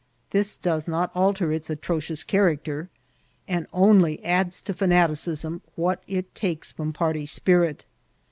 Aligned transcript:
''This 0.31 0.57
does 0.57 0.87
not 0.87 1.11
alter 1.13 1.53
its 1.53 1.69
atrocious 1.69 2.23
character, 2.23 2.89
and 3.47 3.67
only 3.71 4.25
adds 4.25 4.59
to 4.61 4.73
fanaticism 4.73 5.61
what 5.75 6.01
it 6.07 6.33
takes 6.33 6.71
from 6.71 6.91
party 6.91 7.27
spirit. 7.27 7.85